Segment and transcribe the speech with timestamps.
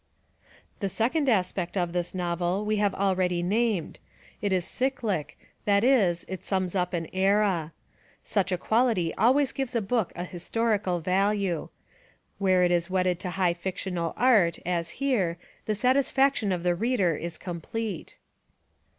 [0.79, 3.99] The second aspect of this novel we have already named.
[4.41, 7.71] It is cyclic, that is, it sums up an era.
[8.23, 11.69] Such a quality always gives a book a historical value;
[12.39, 15.37] where it is wedded to high fictional art, as here,
[15.67, 18.17] the satisfac tion of the reader is complete.